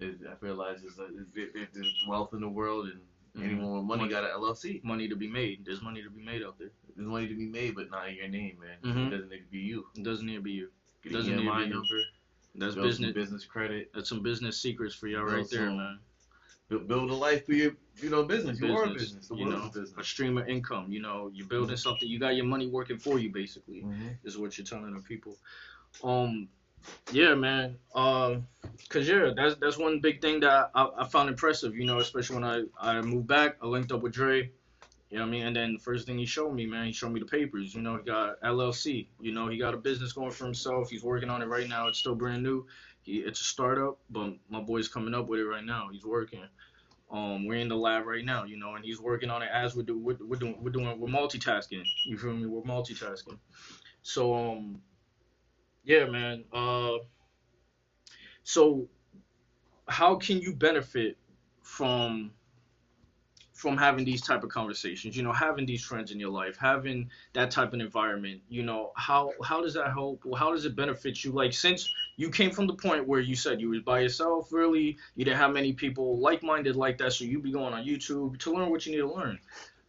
[0.00, 3.00] it, I realized there's, a, there's, there's wealth in the world, and
[3.36, 3.44] Mhm.
[3.44, 4.10] anyone with money Money.
[4.10, 4.82] got an LLC.
[4.82, 5.64] Money to be made.
[5.64, 6.70] There's money to be made out there.
[6.96, 8.78] There's money to be made, but not in your name, man.
[8.82, 9.06] Mhm.
[9.08, 9.86] It doesn't need to be you.
[9.96, 10.70] It doesn't need to be you.
[11.02, 11.68] Get Doesn't a need to be you.
[11.74, 12.00] number.
[12.54, 13.12] That's business.
[13.12, 13.90] business credit.
[13.94, 15.98] That's some business secrets for y'all right there, some man.
[16.68, 18.60] Build, build a life for your, you know, business.
[18.60, 19.28] You are a business.
[19.28, 19.92] The you know, a business.
[19.96, 20.86] a stream of income.
[20.90, 22.06] You know, you're building something.
[22.08, 23.82] You got your money working for you, basically.
[23.82, 24.16] Mhm.
[24.24, 25.36] is what you're telling the people.
[26.04, 26.48] Um,
[27.10, 27.76] yeah, man.
[27.94, 28.46] Um,
[28.88, 31.74] cause yeah, that's that's one big thing that I, I found impressive.
[31.74, 34.50] You know, especially when I I moved back, I linked up with Dre.
[35.10, 35.46] You know what I mean?
[35.46, 37.74] And then the first thing he showed me, man, he showed me the papers.
[37.74, 39.08] You know, he got LLC.
[39.20, 40.90] You know, he got a business going for himself.
[40.90, 41.88] He's working on it right now.
[41.88, 42.66] It's still brand new.
[43.08, 45.88] He, it's a startup, but my boy's coming up with it right now.
[45.90, 46.44] He's working.
[47.10, 49.74] Um, we're in the lab right now, you know, and he's working on it as
[49.74, 50.56] we're, do, we're, we're doing.
[50.60, 51.00] We're doing.
[51.00, 51.82] We're multitasking.
[52.04, 52.46] You feel me?
[52.46, 53.38] We're multitasking.
[54.02, 54.82] So um,
[55.84, 56.44] yeah, man.
[56.52, 56.98] Uh,
[58.42, 58.88] so
[59.88, 61.16] how can you benefit
[61.62, 62.32] from
[63.54, 65.16] from having these type of conversations?
[65.16, 68.42] You know, having these friends in your life, having that type of environment.
[68.50, 70.22] You know, how how does that help?
[70.36, 71.32] How does it benefit you?
[71.32, 74.98] Like since you came from the point where you said you was by yourself, really,
[75.14, 78.52] you didn't have many people like-minded like that, so you be going on YouTube to
[78.52, 79.38] learn what you need to learn.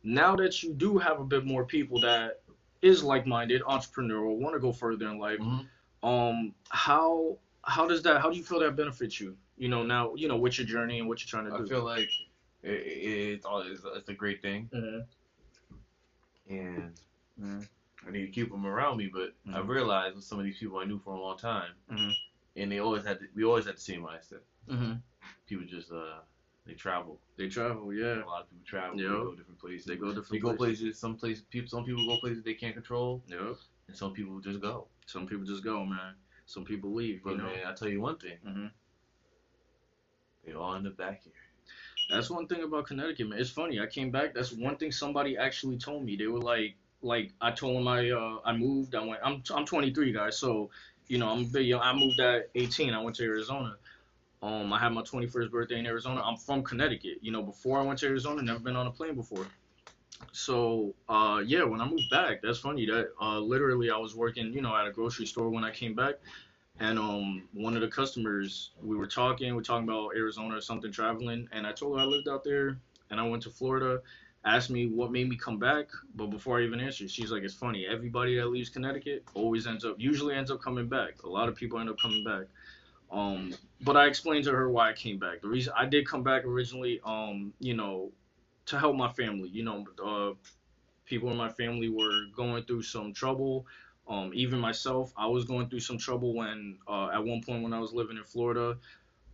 [0.03, 2.39] Now that you do have a bit more people that
[2.83, 5.65] is like-minded, entrepreneurial, want to go further in life, Mhm.
[6.03, 10.15] um how how does that how do you feel that benefits you you know now
[10.15, 12.09] you know with your journey and what you're trying to I do I feel like
[12.63, 15.05] it, it, it's, all, it's, it's a great thing, Mhm.
[16.49, 16.93] and
[17.41, 17.67] Mhm.
[18.07, 19.07] I need to keep them around me.
[19.07, 19.67] But I Mhm.
[19.67, 22.15] realized with some of these people I knew for a long time, Mhm.
[22.55, 24.41] and they always had the, we always had the same mindset.
[24.67, 25.01] Mhm.
[25.47, 26.21] People just uh
[26.65, 27.19] they travel.
[27.35, 28.23] they travel yeah.
[28.23, 28.99] A lot of people travel.
[28.99, 29.09] Yeah.
[29.09, 29.85] They go different places.
[29.85, 30.99] they go different They go places.
[30.99, 31.43] Some places.
[31.49, 31.69] People.
[31.69, 33.53] Some people go places they can't control, yeah
[33.87, 34.87] and some people just go.
[35.07, 36.13] some people just go man
[36.45, 38.37] some people leave But you know man, I tell you one thing.
[38.45, 38.71] Mhm.
[40.45, 41.33] They all end up back here.
[42.09, 45.37] that's one thing about connecticut man it's funny i came back that's one thing somebody
[45.37, 49.03] actually told me they were like like i told him i uh i moved i
[49.03, 50.69] went i'm i'm 23 guys so
[51.07, 53.75] you know i'm a bit i moved at 18 i went to arizona
[54.41, 56.21] Um, I had my 21st birthday in Arizona.
[56.23, 57.17] I'm from Connecticut.
[57.21, 59.47] You know, before I went to Arizona, never been on a plane before.
[60.31, 62.85] So, uh, yeah, when I moved back, that's funny.
[62.85, 65.95] That uh, literally, I was working, you know, at a grocery store when I came
[65.95, 66.15] back,
[66.79, 70.61] and um, one of the customers, we were talking, we are talking about Arizona or
[70.61, 72.77] something, traveling, and I told her I lived out there,
[73.09, 74.01] and I went to Florida.
[74.45, 77.53] Asked me what made me come back, but before I even answered, she's like, "It's
[77.53, 77.85] funny.
[77.85, 81.23] Everybody that leaves Connecticut always ends up, usually ends up coming back.
[81.23, 82.47] A lot of people end up coming back."
[83.11, 85.41] Um, but I explained to her why I came back.
[85.41, 88.11] The reason I did come back originally, um, you know,
[88.67, 89.49] to help my family.
[89.49, 90.33] You know, uh,
[91.05, 93.65] people in my family were going through some trouble.
[94.07, 97.73] Um, even myself, I was going through some trouble when, uh, at one point when
[97.73, 98.77] I was living in Florida,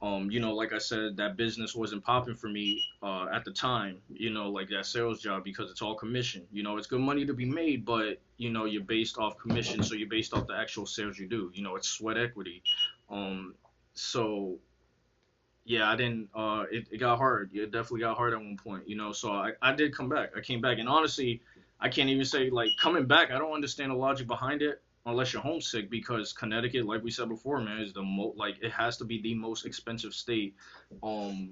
[0.01, 3.51] um, you know, like I said, that business wasn't popping for me uh, at the
[3.51, 3.97] time.
[4.09, 6.45] You know, like that sales job because it's all commission.
[6.51, 9.81] You know, it's good money to be made, but you know, you're based off commission,
[9.83, 11.49] so you're based off the actual sales you do.
[11.53, 12.61] You know, it's sweat equity.
[13.09, 13.55] Um,
[13.93, 14.57] so
[15.63, 16.29] yeah, I didn't.
[16.35, 17.51] Uh, it, it got hard.
[17.53, 18.87] It definitely got hard at one point.
[18.89, 20.31] You know, so I, I did come back.
[20.35, 21.41] I came back, and honestly,
[21.79, 23.31] I can't even say like coming back.
[23.31, 27.29] I don't understand the logic behind it unless you're homesick because Connecticut, like we said
[27.29, 30.55] before, man, is the most like it has to be the most expensive state,
[31.03, 31.51] um,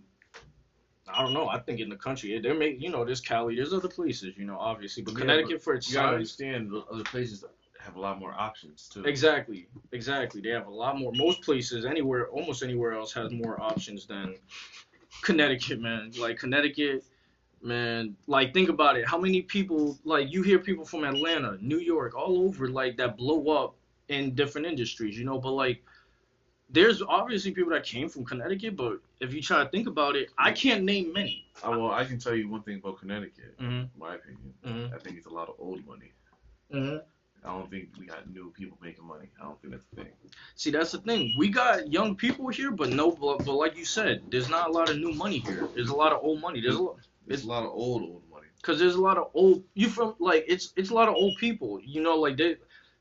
[1.07, 1.47] I don't know.
[1.49, 4.45] I think in the country, there may, you know, there's Cali, there's other places, you
[4.45, 6.13] know, obviously, but Yeah, Connecticut for its You size.
[6.13, 7.43] understand, other places
[7.79, 9.03] have a lot more options too.
[9.03, 10.41] Exactly, exactly.
[10.41, 11.11] They have a lot more.
[11.13, 14.35] Most places, anywhere, almost anywhere else, has more options than
[15.21, 16.11] Connecticut, man.
[16.17, 17.03] Like Connecticut,
[17.63, 18.15] man.
[18.27, 19.07] Like think about it.
[19.07, 19.97] How many people?
[20.03, 23.75] Like you hear people from Atlanta, New York, all over, like that blow up
[24.09, 25.39] in different industries, you know.
[25.39, 25.83] But like,
[26.69, 30.29] there's obviously people that came from Connecticut, but if you try to think about it,
[30.37, 31.45] I can't name many.
[31.63, 33.57] Uh, well, I can tell you one thing about Connecticut.
[33.59, 33.65] Mm-hmm.
[33.65, 34.95] In my opinion, Mm-hmm.
[34.95, 36.13] I think it's a lot of old money.
[36.73, 36.97] Mm-hmm.
[37.45, 39.27] I don't think we got new people making money.
[39.39, 40.11] I don't think that's the thing.
[40.55, 41.33] See, that's the thing.
[41.37, 44.71] We got young people here, but no, but, but like you said, there's not a
[44.71, 45.67] lot of new money here.
[45.75, 46.61] There's a lot of old money.
[46.61, 46.99] There's a lot.
[47.27, 48.47] It's a lot of old old money.
[48.61, 51.37] Cause there's a lot of old you from like it's it's a lot of old
[51.37, 51.79] people.
[51.83, 52.57] You know, like they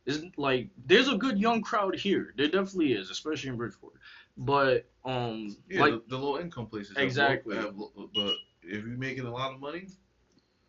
[0.07, 2.33] is like there's a good young crowd here.
[2.37, 3.95] There definitely is, especially in Bridgeport.
[4.37, 6.97] But um Yeah, like the, the low income places.
[6.97, 7.57] Exactly.
[7.57, 7.75] low- have
[8.15, 9.87] but if you're making a lot of money,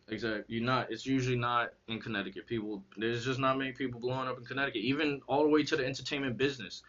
[0.08, 2.46] exactly you're not it's usually not in Connecticut.
[2.46, 4.82] People there's just not many people blowing up in Connecticut.
[4.82, 6.82] Even all the way to the entertainment business.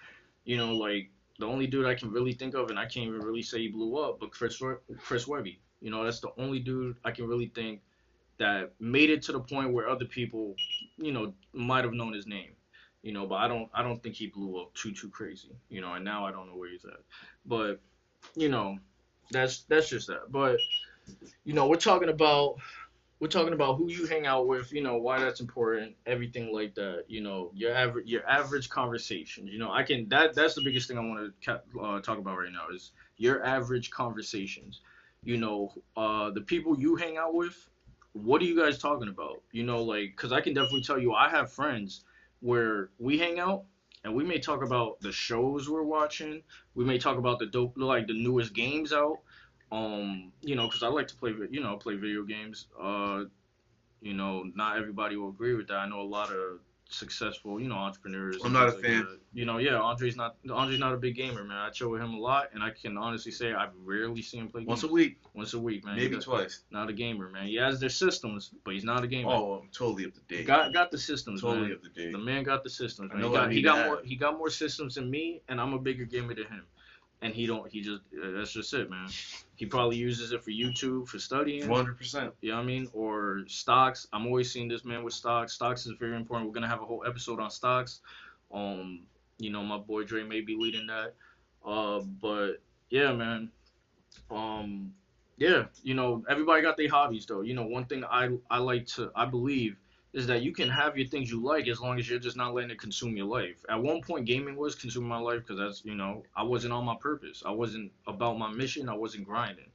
[0.43, 3.21] You know, like the only dude I can really think of and I can't even
[3.21, 4.61] really say he blew up, but Chris
[4.99, 5.59] Chris Webby.
[5.81, 7.81] You know, that's the only dude I can really think
[8.37, 10.55] that made it to the point where other people,
[10.97, 12.51] you know, might have known his name.
[13.01, 15.51] You know, but I don't I don't think he blew up too too crazy.
[15.69, 16.99] You know, and now I don't know where he's at.
[17.45, 17.79] But,
[18.35, 18.77] you know,
[19.31, 20.31] that's that's just that.
[20.31, 20.59] But,
[21.43, 22.55] you know, we're talking about
[23.19, 26.75] we're talking about who you hang out with, you know, why that's important, everything like
[26.75, 27.05] that.
[27.07, 29.49] You know, your average your average conversations.
[29.51, 32.37] You know, I can that that's the biggest thing I want to uh, talk about
[32.37, 34.81] right now is your average conversations.
[35.25, 37.69] You know, uh, the people you hang out with,
[38.13, 39.41] what are you guys talking about?
[39.51, 42.05] You know, like, because I can definitely tell you, I have friends
[42.39, 43.63] where we hang out
[44.03, 46.43] and we may talk about the shows we're watching.
[46.75, 49.17] We may talk about the dope, like the newest games out.
[49.71, 52.67] Um, you know, because I like to play, you know, play video games.
[52.79, 53.23] Uh,
[54.01, 55.77] you know, not everybody will agree with that.
[55.77, 56.59] I know a lot of
[56.89, 58.37] successful, you know, entrepreneurs.
[58.43, 58.99] I'm not a like fan.
[58.99, 59.19] that.
[59.33, 61.57] You know, yeah, Andre's not Andre's not a big gamer, man.
[61.57, 64.49] I chill with him a lot, and I can honestly say I've rarely seen him
[64.49, 64.67] play games.
[64.69, 65.95] once a week, Once a week, man.
[65.95, 66.61] maybe twice.
[66.71, 67.47] Not a gamer, man.
[67.47, 69.29] He has their systems, but he's not a gamer.
[69.31, 70.45] Oh, I'm totally up to date.
[70.47, 71.73] got got the systems, totally man.
[71.77, 72.11] up to date.
[72.11, 73.23] The man got the systems, I man.
[73.23, 75.79] He I got, he got more he got more systems than me, and I'm a
[75.79, 76.63] bigger gamer than him.
[77.21, 79.07] And he don't he just uh, that's just it, man.
[79.55, 81.67] He probably uses it for YouTube, for studying.
[81.67, 81.97] 100.
[81.97, 82.89] percent You know what I mean?
[82.93, 84.07] Or stocks.
[84.11, 85.53] I'm always seeing this man with stocks.
[85.53, 86.49] Stocks is very important.
[86.49, 88.01] We're gonna have a whole episode on stocks.
[88.53, 89.03] Um,
[89.37, 91.13] you know, my boy Dre may be leading that.
[91.65, 93.51] Uh, but yeah, man.
[94.29, 94.93] Um,
[95.37, 97.41] yeah, you know, everybody got their hobbies though.
[97.41, 99.77] You know, one thing I I like to I believe
[100.15, 102.53] is that you can have your things you like as long as you're just not
[102.53, 103.57] letting it consume your life.
[103.69, 106.85] At one point, gaming was consuming my life because that's you know I wasn't on
[106.85, 107.43] my purpose.
[107.45, 108.87] I wasn't about my mission.
[108.87, 109.69] I wasn't grinding.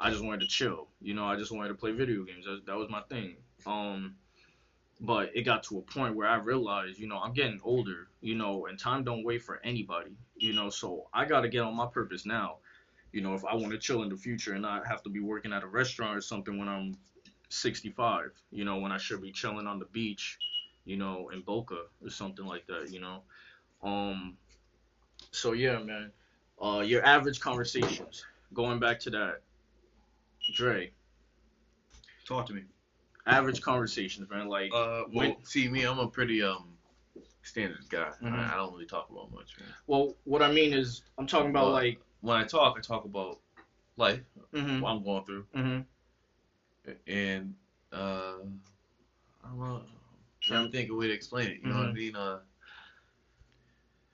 [0.00, 0.88] I just wanted to chill.
[1.00, 2.44] You know, I just wanted to play video games.
[2.44, 3.36] That, that was my thing.
[3.64, 4.16] Um,
[5.00, 8.34] but it got to a point where I realized, you know, I'm getting older, you
[8.34, 11.76] know, and time don't wait for anybody, you know, so I got to get on
[11.76, 12.56] my purpose now.
[13.12, 15.20] You know, if I want to chill in the future and not have to be
[15.20, 16.96] working at a restaurant or something when I'm
[17.54, 20.38] 65, you know, when I should be chilling on the beach,
[20.84, 23.22] you know, in Boca or something like that, you know.
[23.82, 24.36] Um,
[25.30, 26.10] so yeah, man.
[26.60, 28.24] Uh, your average conversations.
[28.52, 29.40] Going back to that,
[30.52, 30.92] Dre.
[32.24, 32.62] Talk to me.
[33.26, 34.48] Average conversations, man.
[34.48, 36.76] Like, Uh, well, When- see me, I'm a pretty um
[37.42, 38.12] standard guy.
[38.22, 38.32] Mhm.
[38.32, 39.58] I, I don't really talk about much.
[39.58, 39.68] Man.
[39.86, 43.04] well, what I mean is, I'm talking about Well, like, When I talk, I talk
[43.04, 43.38] about
[43.96, 45.80] life, hmm what I'm going through, hmm
[47.06, 47.54] and
[47.92, 48.36] uh,
[49.44, 49.76] I don't know.
[49.76, 49.88] I'm
[50.40, 51.60] trying to think of a way to explain it.
[51.62, 51.94] You know what I Mhm.
[51.94, 52.16] mean?
[52.16, 52.40] Uh,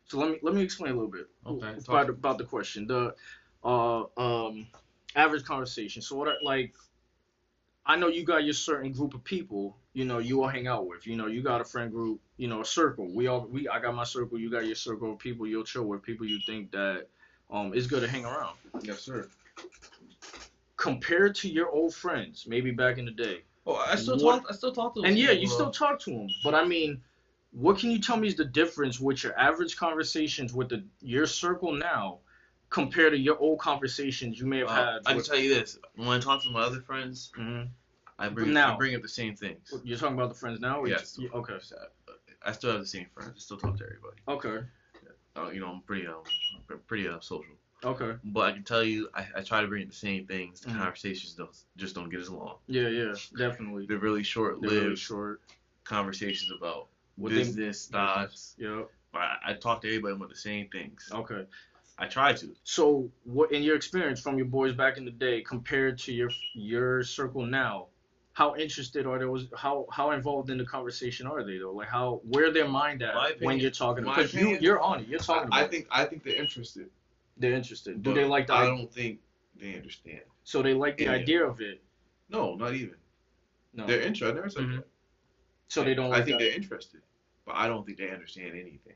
[0.06, 2.86] So let me let me explain a little bit Okay, about, about the question.
[2.86, 3.14] The
[3.64, 4.66] uh um
[5.14, 6.02] average conversation.
[6.02, 6.74] So what I, like
[7.86, 10.86] I know you got your certain group of people, you know, you all hang out
[10.86, 11.06] with.
[11.06, 13.08] You know, you got a friend group, you know, a circle.
[13.12, 15.84] We all we I got my circle, you got your circle of people you'll chill
[15.84, 17.08] with, people you think that
[17.50, 18.56] um is good to hang around.
[18.82, 19.30] yes, sir.
[20.80, 23.42] Compared to your old friends, maybe back in the day.
[23.66, 24.46] Oh, I still What- talk.
[24.50, 25.02] I still talk to.
[25.02, 27.02] Them and yeah, you people, still talk to them, but I mean,
[27.50, 31.26] what can you tell me is the difference with your average conversations with the your
[31.26, 32.20] circle now
[32.70, 35.00] compared to your old conversations you may have uh, had?
[35.04, 37.68] I can with, tell you this: when I talk to my other friends, Mhm.
[38.18, 38.72] I bring Now.
[38.72, 39.74] I bring up the same things.
[39.84, 40.80] You're talking about the friends now?
[40.80, 41.18] or you- Yes.
[41.18, 41.58] you- okay.
[42.42, 43.32] I still have the same friends.
[43.36, 44.16] I still talk to everybody.
[44.28, 44.66] Okay.
[45.36, 46.24] Uh, you know, I'm pretty um,
[46.86, 47.54] pretty uh, social.
[47.84, 48.12] Okay.
[48.24, 50.60] But I can tell you, I, I try to bring the same things.
[50.60, 50.78] The Mhm.
[50.78, 52.58] conversations don't just don't get as long.
[52.66, 53.86] Yeah, yeah, definitely.
[53.86, 55.40] They're really short-lived really short.
[55.84, 58.54] conversations about What business, stocks.
[58.58, 58.82] Yeah.
[59.12, 61.08] But I, I talk to everybody about the same things.
[61.12, 61.46] Okay.
[61.98, 62.54] I try to.
[62.64, 66.30] So, what in your experience from your boys back in the day compared to your
[66.54, 67.86] your circle now?
[68.32, 69.26] How interested are they?
[69.26, 71.72] Was how how involved in the conversation are they though?
[71.72, 74.04] Like how where their mind at My when you're talking?
[74.04, 75.08] Because you you're on it.
[75.08, 75.58] You're talking about.
[75.58, 75.70] I, I it.
[75.70, 76.88] think I think they're interested.
[77.40, 78.02] They're interested.
[78.02, 78.54] Do but they like the?
[78.54, 79.20] I i- don't think
[79.56, 80.20] they understand.
[80.44, 81.12] So they like the Yeah.
[81.12, 81.82] idea of it.
[82.28, 82.96] No, not even.
[83.74, 83.86] No.
[83.86, 84.30] They're interested.
[84.30, 84.76] I never said Mhm.
[84.76, 84.86] that.
[85.68, 86.06] so they don't.
[86.06, 86.44] I Like think that.
[86.44, 87.00] they're interested,
[87.46, 88.94] but I don't think they understand anything.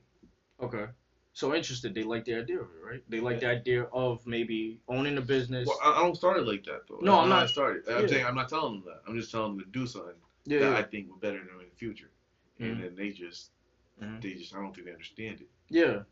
[0.61, 0.87] Okay.
[1.33, 3.02] So interested, they like the idea of it, right?
[3.09, 5.66] They like the idea of maybe owning a business.
[5.68, 6.98] Well, I, I don't start it like that though.
[7.00, 7.88] No, That's I'm not- I started.
[7.88, 9.02] I'm saying I'm not telling them that.
[9.09, 10.14] I'm just telling them to do something
[10.46, 10.76] yeah, that yeah.
[10.78, 12.11] I think would better them in the future,
[12.61, 12.70] Mhm.
[12.72, 13.50] and then they just,
[14.00, 14.20] Mhm.
[14.22, 15.48] they just, I don't think they understand it.
[15.68, 16.02] yeah.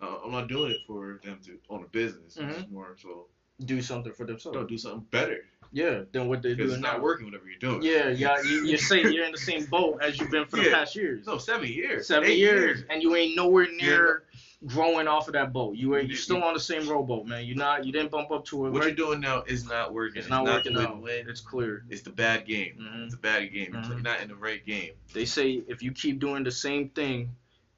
[0.00, 2.36] Uh, I'm not doing it for them to own a business.
[2.36, 2.54] It's Mhm.
[2.54, 3.26] just more so,
[3.64, 4.56] Do something for themselves.
[4.56, 7.02] no, do something better Yeah, than what they're because doing it's not now.
[7.02, 7.24] working.
[7.26, 7.82] Whatever you're doing.
[7.82, 8.42] Yeah, yeah.
[8.42, 11.26] You, you're saying you're in the same boat as you've been for the past years.
[11.26, 12.06] No, seven years.
[12.06, 13.86] Seven eight years, and you ain't nowhere Yeah.
[13.86, 14.22] near
[14.66, 15.76] growing off of that boat.
[15.76, 16.04] You ain't.
[16.04, 17.46] You- You still on the same rowboat, man.
[17.46, 17.84] You're not.
[17.86, 18.70] You didn't bump up to it.
[18.70, 18.88] What right?
[18.88, 20.18] you're doing now is not working.
[20.20, 20.94] It's not working the out.
[20.96, 21.28] win-win.
[21.30, 21.84] It's clear.
[21.88, 22.76] It's the bad game.
[22.78, 23.06] Mhm.
[23.06, 23.72] It's a bad game.
[23.72, 24.02] You're Mhm.
[24.02, 24.92] not in the right game.
[25.14, 27.34] They say if you keep doing the same thing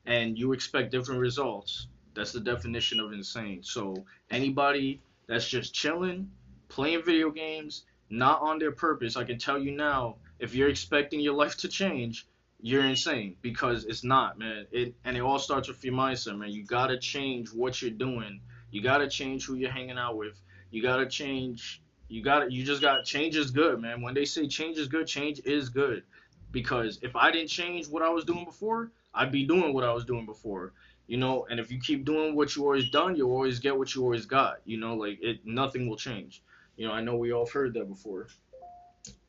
[0.07, 1.87] and you expect different results,
[2.18, 3.62] that's the definition of insane.
[3.62, 6.28] So anybody that's just chilling,
[6.68, 11.20] playing video games, not on their purpose, I can tell you now, if you're expecting
[11.20, 12.26] your life to change,
[12.61, 14.66] you're insane because it's not, man.
[14.72, 16.50] It and it all starts with your mindset, man.
[16.50, 18.40] You gotta change what you're doing.
[18.72, 20.40] You gotta change who you're hanging out with.
[20.72, 21.81] You gotta change.
[22.09, 22.50] You gotta.
[22.50, 24.02] You just got change is good, man.
[24.02, 26.02] When they say change is good, change is good
[26.50, 29.92] because if I didn't change what I was doing before, I'd be doing what I
[29.92, 30.72] was doing before.
[31.09, 33.94] You know, and if you keep doing what you always done, you'll always get what
[33.94, 34.61] you always got.
[34.66, 36.42] You know, like it nothing will change.
[36.77, 38.29] You know, I know we all heard that before.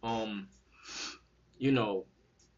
[0.03, 0.49] Um,
[1.57, 2.05] you know,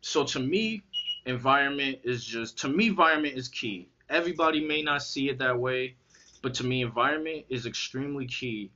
[0.02, 0.82] so to me,
[1.26, 3.88] environment is just to me environment is key.
[4.10, 5.96] Everybody may not see it that way,
[6.42, 8.72] but to me environment is extremely key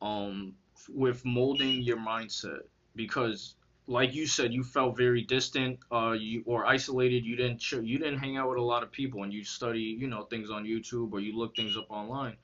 [0.00, 0.54] um
[0.88, 2.62] with molding your mindset
[2.96, 3.54] because
[3.86, 7.24] like you said, you felt very distant, uh, you or isolated.
[7.24, 9.80] You didn't ch- you didn't hang out with a lot of people, and you study,
[10.00, 12.36] you know, things on YouTube or you look things up online.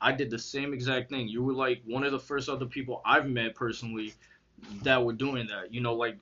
[0.00, 1.28] I did the same exact thing.
[1.28, 4.16] You were like one of the first other people I've met personally
[4.82, 5.72] that were doing that.
[5.72, 6.18] You know, like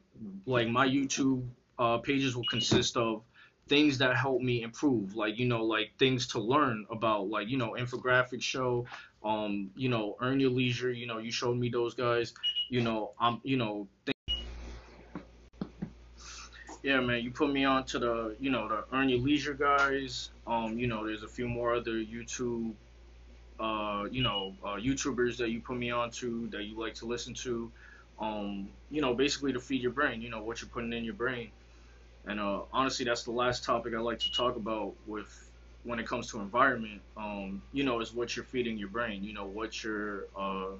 [0.47, 3.23] like my YouTube uh, pages will consist of
[3.69, 7.57] things that help me improve, like you know, like things to learn about, like you
[7.59, 8.87] know, infographic show,
[9.25, 10.93] um, you know, earn your leisure.
[10.93, 12.35] You know, you showed me those guys.
[12.69, 13.89] You know, I'm, you know.
[16.83, 20.31] Yeah, man, you put me on to the, you know, the Earn Your Leisure guys.
[20.47, 22.73] Um, you know, there's a few more other YouTube,
[23.59, 27.07] uh, you know, uh, YouTubers that you put me on to that you like to
[27.07, 27.71] listen to.
[28.19, 30.23] Um, you know, basically to feed your brain.
[30.23, 31.51] You know what you're putting in your brain.
[32.27, 35.51] And uh, honestly, that's the last topic I like to talk about with
[35.85, 37.01] when it comes to environment.
[37.17, 39.23] Um, you know, is what you're feeding your brain.
[39.25, 40.73] You know, what you're, uh,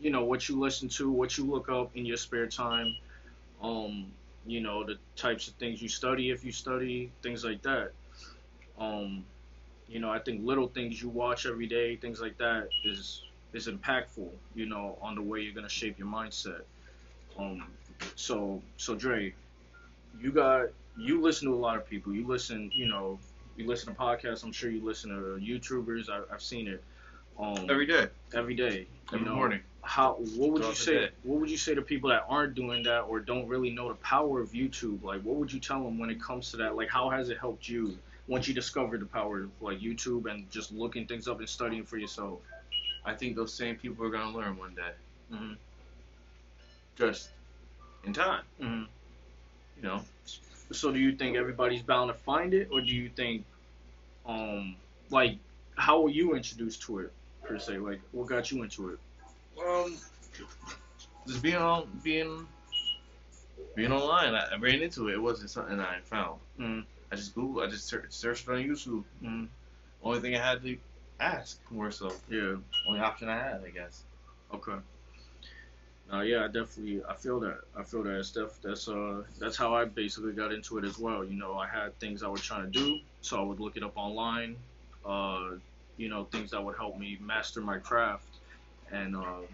[0.00, 2.96] you know, what you listen to, what you look up in your spare time.
[3.62, 4.06] Um,
[4.46, 7.92] you know the types of things you study if you study things like that.
[8.78, 9.24] Um
[9.88, 13.22] you know i think little things you watch every day things like that is
[13.52, 16.62] is impactful you know on the way you're going to shape your mindset.
[17.38, 17.66] Um
[18.14, 19.34] so so dre
[20.20, 22.12] you got you listen to a lot of people.
[22.14, 23.18] You listen you know
[23.56, 24.42] you listen to podcasts.
[24.44, 26.08] I'm sure you listen to youtubers.
[26.08, 26.82] I, i've seen it.
[27.38, 29.34] Um Every day, every day you every know.
[29.34, 29.60] morning.
[29.82, 33.00] How what would you say what would you say to people that aren't doing that
[33.00, 35.02] or don't really know the power of youtube?
[35.02, 36.76] Like what would you tell them when it comes to that?
[36.76, 37.96] Like how has it helped you
[38.28, 41.84] once you discovered the power of like youtube and just looking things up and studying
[41.84, 42.40] for yourself?
[43.04, 44.92] I think those same people are gonna learn one day.
[45.32, 45.56] Mhm.
[46.96, 47.30] Just
[48.04, 48.82] in time, hmm
[49.76, 50.02] you know.
[50.72, 53.44] so do you think everybody's bound to find it or do you think
[54.26, 54.76] um
[55.10, 55.38] like
[55.76, 57.12] how were you introduced to it
[57.44, 57.78] per se?
[57.78, 58.98] Like what got you into it
[59.64, 59.96] Um,
[61.26, 62.46] just being on, being,
[63.74, 64.34] being online.
[64.34, 65.14] I, I ran into it.
[65.14, 66.40] It wasn't something I found.
[66.58, 66.86] Mhm.
[67.12, 67.66] I just Googled.
[67.66, 69.04] I just ser- searched on YouTube.
[69.22, 69.48] Mhm.
[70.02, 70.78] Only thing I had to
[71.18, 72.12] ask more so.
[72.28, 72.56] yeah
[72.88, 74.04] Only option I had, I guess.
[74.54, 74.76] Okay.
[76.12, 77.60] Uh, yeah, I definitely I feel that.
[77.76, 78.58] I feel that stuff.
[78.62, 81.24] That's uh that's how I basically got into it as well.
[81.24, 83.82] You know, I had things I was trying to do, so I would look it
[83.84, 84.56] up online.
[85.04, 85.50] Uh,
[85.96, 88.29] you know, things that would help me master my craft,
[88.92, 89.46] and um,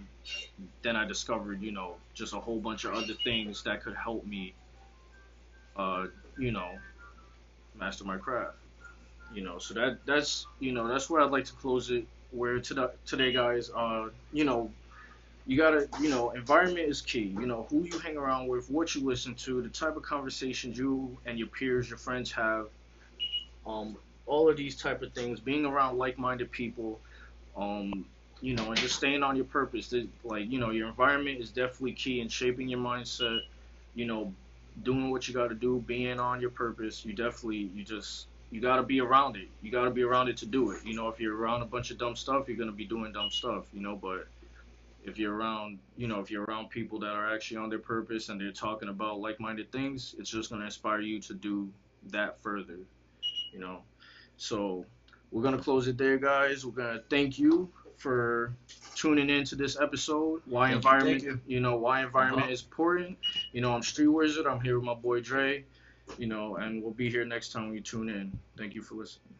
[0.82, 4.26] then I discovered, you know, just a whole bunch of other things that could help
[4.26, 4.54] me.
[5.76, 6.06] Uh,
[6.38, 6.70] you know,
[7.78, 8.56] master my craft.
[9.34, 12.06] You know, so that that's you know that's where I'd like to close it.
[12.30, 14.70] Where today, today guys, uh, you know,
[15.46, 17.34] you gotta, you know, environment is key.
[17.38, 20.76] You know, who you hang around with, what you listen to, the type of conversations
[20.76, 22.66] you and your peers, your friends have.
[23.66, 27.00] Um, all of these type of things, being around like-minded people,
[27.56, 28.04] um,
[28.40, 29.94] you know, and just staying on your purpose.
[30.24, 33.40] Like, you know, your environment is definitely key in shaping your mindset.
[33.94, 34.32] You know,
[34.82, 37.04] doing what you got to do, being on your purpose.
[37.04, 39.48] You definitely, you just, you got to be around it.
[39.62, 40.84] You got to be around it to do it.
[40.84, 43.30] You know, if you're around a bunch of dumb stuff, you're gonna be doing dumb
[43.30, 43.64] stuff.
[43.72, 44.28] You know, but
[45.04, 48.28] if you're around, you know, if you're around people that are actually on their purpose
[48.28, 51.70] and they're talking about like-minded things, it's just gonna inspire you to do
[52.10, 52.78] that further.
[53.52, 53.78] You know,
[54.36, 54.84] so
[55.30, 56.66] we're gonna close it there, guys.
[56.66, 58.54] We're gonna thank you for
[58.94, 60.42] tuning in to this episode.
[60.46, 61.22] Why Thank you, environment?
[61.24, 61.60] thank You.
[61.60, 62.52] know why environment Uh-huh.
[62.52, 63.18] is important.
[63.52, 64.46] You know, I'm Street Wizard.
[64.46, 65.64] I'm here with my boy Dre.
[66.18, 68.38] You know, and we'll be here next time you tune in.
[68.56, 69.34] Thank you for listening.